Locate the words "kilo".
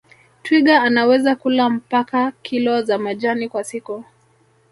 2.31-2.81